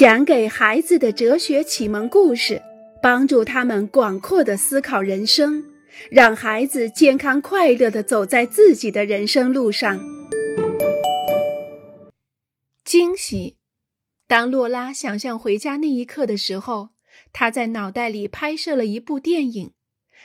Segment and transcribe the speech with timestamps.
[0.00, 2.62] 讲给孩子的哲学启蒙故事，
[3.02, 5.62] 帮助他们广阔的思考人生，
[6.10, 10.00] 让孩子健康快乐的走在自己的人生路上。
[12.82, 13.58] 惊喜！
[14.26, 16.88] 当洛拉想象回家那一刻的时候，
[17.30, 19.72] 她在脑袋里拍摄了一部电影，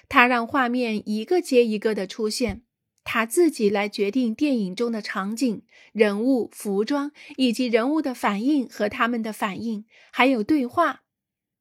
[0.07, 2.61] 她让画面一个接一个的出现。
[3.05, 5.61] 他自己来决定电影中的场景、
[5.93, 11.03] 人物、服装以及人物的反应和他们的反应，还有对话。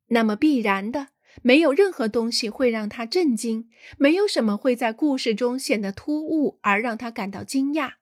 [0.09, 1.09] 那么必然的，
[1.43, 3.69] 没有任何东西会让他震惊，
[3.99, 7.93] 没有什么会在故事中显得突兀而让他感到惊讶。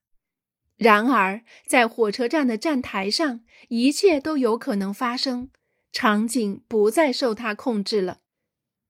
[0.76, 5.50] 然而，在火车站的站台上，一切都有可能发生，
[5.92, 8.20] 场景不再受他控制了。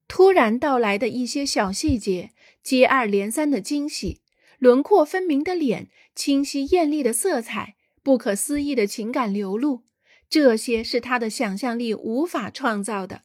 [0.08, 2.30] 突然到来的一些小细节，
[2.62, 4.21] 接二连三的惊喜。
[4.62, 9.82] 轮廓分明的脸，清晰艳丽的色彩，不可思议的情感流露，
[10.30, 13.22] 这些是他的想象力无法创造的。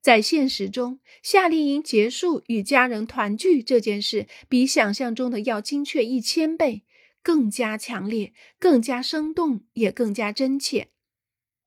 [0.00, 6.84] 在现实中，夏令营结束与家人团聚这件事，比想象中的要精确一千倍，
[7.24, 10.90] 更加强烈，更加生动，也更加真切。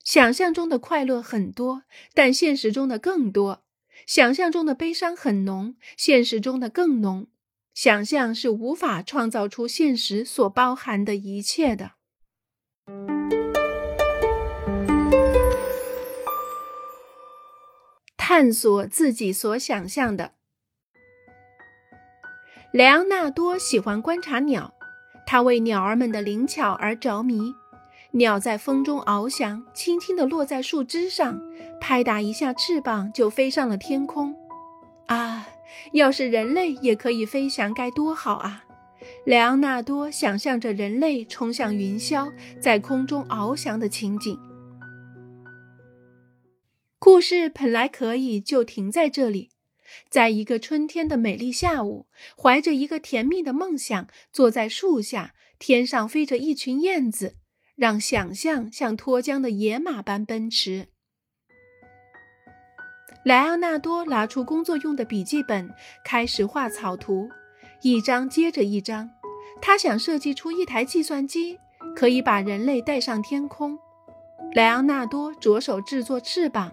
[0.05, 3.65] 想象中的快乐很多，但现实中的更多；
[4.07, 7.27] 想象中的悲伤很浓，现实中的更浓。
[7.73, 11.91] 想象是无法创造出现实所包含的一切的。
[18.17, 20.33] 探索自己所想象的。
[22.71, 24.73] 莱昂纳多喜欢观察鸟，
[25.27, 27.53] 他为鸟儿们的灵巧而着迷。
[28.11, 31.41] 鸟在风中翱翔，轻轻地落在树枝上，
[31.79, 34.35] 拍打一下翅膀就飞上了天空。
[35.07, 35.47] 啊！
[35.93, 38.65] 要是人类也可以飞翔，该多好啊！
[39.25, 44.37] 莱昂纳多想象着人类冲向云霄，在空中翱翔的情景。
[46.99, 49.49] 故事本来可以就停在这里，
[50.09, 52.07] 在一个春天的美丽下午，
[52.37, 57.37] 怀着一个甜蜜的梦想，坐在树下，天上飞着一群燕子，
[57.75, 60.89] 让想象像脱缰的野马般奔驰。
[63.23, 65.69] 莱昂纳多拿出工作用的笔记本，
[66.03, 67.29] 开始画草图，
[67.83, 69.09] 一张接着一张。
[69.61, 71.59] 他想设计出一台计算机，
[71.95, 73.77] 可以把人类带上天空。
[74.55, 76.71] 莱昂纳多着手制作翅膀，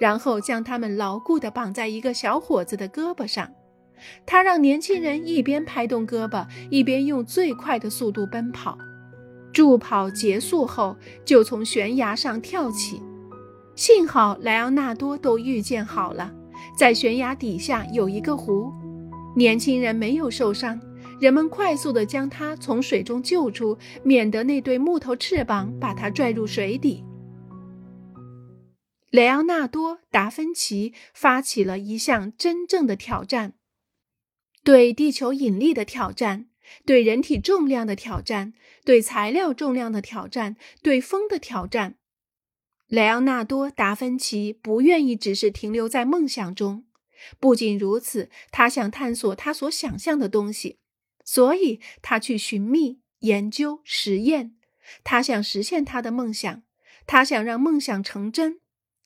[0.00, 3.52] 然后将它们牢固地绑在一个小伙子的胳膊上。
[4.24, 8.78] 他让年轻人一边拍动胳膊，一边用最快的速度奔跑。
[9.52, 10.96] 助跑结束后，
[11.26, 13.02] 就从悬崖上跳起。
[13.80, 16.30] 幸好莱昂纳多都预见好了，
[16.76, 18.70] 在悬崖底下有一个湖，
[19.34, 20.78] 年轻人没有受伤。
[21.18, 27.02] 人们快速地将他从水中救出，免得那对木头翅膀把他拽入水底。
[29.10, 33.54] 莱昂纳多·达芬奇发起了一项真正的挑战：
[34.62, 36.48] 对地球引力的挑战，
[36.84, 38.52] 对人体重量的挑战，
[38.84, 41.94] 对材料重量的挑战，对风的挑战。
[42.90, 46.84] 莱昂纳多·达芬奇不愿意只是停留在梦想中。
[47.38, 50.80] 不仅如此，他想探索他所想象的东西，
[51.24, 54.56] 所以他去寻觅、研究、实验。
[55.04, 56.64] 他想实现他的梦想，
[57.06, 58.58] 他想让梦想成真。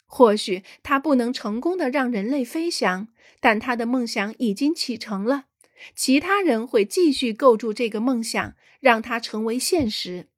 [0.06, 3.08] 或许他不能成功的让人类飞翔，
[3.38, 5.48] 但他的梦想已经启程了。
[5.94, 10.28] 其他人会继续构筑这个梦想，让它成为现实。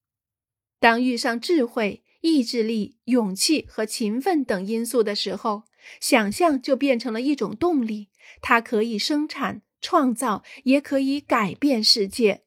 [0.81, 2.03] 当遇上智慧。
[2.27, 5.63] 意志力、勇气和勤奋等因素的时候，
[6.01, 8.09] 想象就变成了一种动力。
[8.43, 12.43] 它可以生产、创造，也可以改变世界。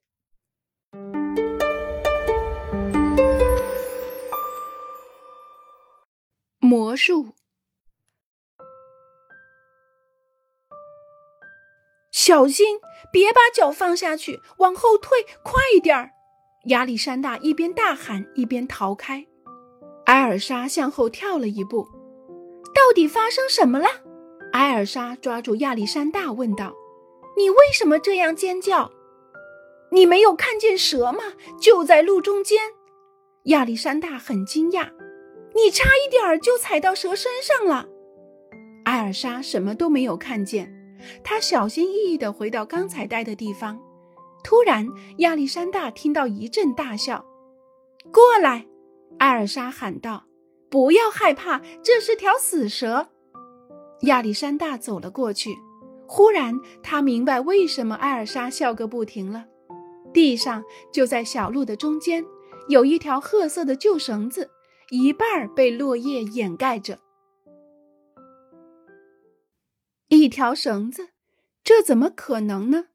[6.59, 7.33] 魔术，
[12.11, 12.79] 小心，
[13.13, 16.11] 别把脚放下去，往后退，快点儿！
[16.65, 19.28] 亚历山大一边大喊，一边逃开。
[20.09, 21.87] 艾尔莎向后跳了一步，
[22.73, 23.85] 到底发生什么了？
[24.51, 26.73] 艾尔莎抓住亚历山大问道
[27.37, 28.89] ：“你为什么这样尖叫？
[29.91, 31.19] 你没有看见蛇吗？
[31.61, 32.59] 就在路中间。”
[33.53, 34.89] 亚历山大很惊讶
[35.53, 37.87] ：“你差一点就踩到蛇身上了。”
[38.85, 40.73] 艾尔莎什么都没有看见，
[41.23, 43.79] 她小心翼翼地回到刚才待的地方。
[44.43, 47.23] 突然，亚历山大听到一阵大笑
[48.11, 48.65] ：“过来！”
[49.17, 50.25] 艾尔莎喊道
[50.69, 53.09] ：“不要害怕，这是条死蛇。”
[54.03, 55.57] 亚历山大走了过去。
[56.07, 59.45] 忽然，他明白为什么艾尔莎笑个不停了。
[60.11, 62.25] 地上就在小路的中间，
[62.67, 64.49] 有一条褐色的旧绳子，
[64.89, 66.99] 一半被落叶掩盖着。
[70.07, 71.09] 一条绳子，
[71.63, 72.85] 这怎么可能呢？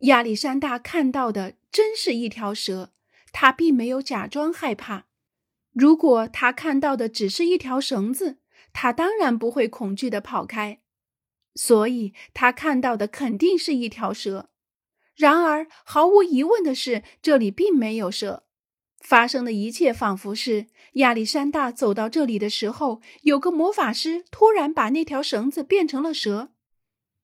[0.00, 2.90] 亚历山大看到的真是一条蛇，
[3.32, 5.04] 他并没有假装害怕。
[5.78, 8.38] 如果他看到的只是一条绳子，
[8.72, 10.80] 他当然不会恐惧的跑开。
[11.54, 14.48] 所以，他看到的肯定是一条蛇。
[15.14, 18.44] 然而，毫无疑问的是，这里并没有蛇。
[19.00, 26.52] 发生的一切仿佛是亚历山大走到这里的时候，有个魔法师突然把那条绳子变成了蛇。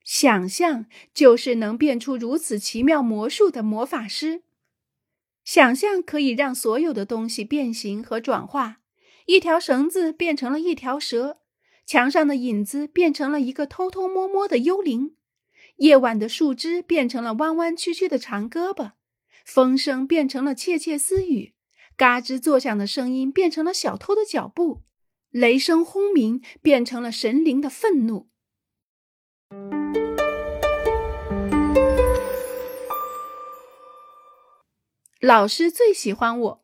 [0.04, 0.84] 想象
[1.14, 4.42] 就是能变出如此奇妙魔术的魔法师。
[5.44, 8.78] 想象可以让所有的东西变形和转化。
[9.26, 11.38] 一条绳子变成了一条蛇，
[11.86, 15.16] 墙上的影子变成了一个偷偷摸摸的幽灵，
[15.76, 18.92] 夜晚的树枝变成了弯弯曲曲的长胳膊，
[19.44, 21.54] 风声变成了窃窃私语，
[21.96, 24.82] 嘎吱作响的声音变成了小偷的脚步，
[25.30, 28.28] 雷声轰鸣变成了神灵的愤怒。
[35.22, 36.62] 老师最喜欢我。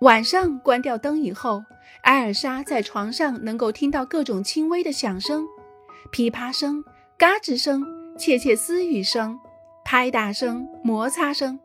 [0.00, 1.62] 晚上关掉灯以后，
[2.00, 5.46] 艾尔莎在床上能够听到各种轻微的响声：
[6.10, 6.82] 噼啪声、
[7.18, 7.84] 嘎吱声、
[8.16, 9.38] 窃窃私语声、
[9.84, 11.60] 拍打声、摩擦声。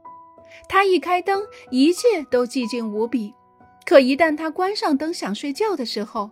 [0.68, 3.34] 她一开灯，一切都寂静无比；
[3.86, 6.30] 可一旦她关上灯想睡觉的时候，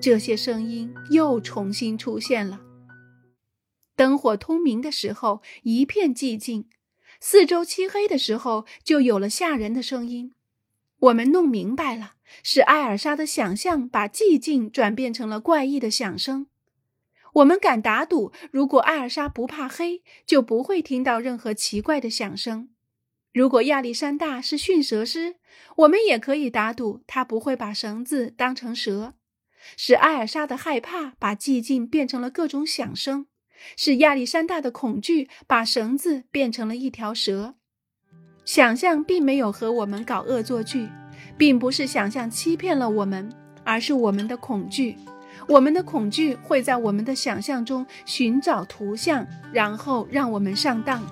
[0.00, 2.58] 这些声音又重新出现了。
[4.00, 6.70] 灯火通明的时候，一片寂静。
[7.20, 10.32] 四周漆黑的时候，就有了吓人的声音。
[11.00, 16.46] 我们弄明白了，是艾尔莎的想象把寂静转变成了怪异的响声。
[17.34, 22.70] 我们敢打赌，如果艾尔莎不怕黑，就不会听到任何奇怪的响声。
[23.34, 25.36] 如果亚历山大是驯蛇师，
[25.76, 29.12] 我们也可以打赌他不会把绳子当成蛇。
[29.76, 33.26] 是艾尔莎的害怕把寂静变成了各种响声。
[33.76, 37.54] 是亚历山大的恐惧把绳子变成了一条蛇。
[38.44, 40.88] 想象并没有和我们搞恶作剧，
[41.36, 43.30] 并不是想象欺骗了我们，
[43.64, 44.96] 而是我们的恐惧。
[45.48, 51.02] 我们的恐惧会在我们的想象中寻找图像，然后让我们上当。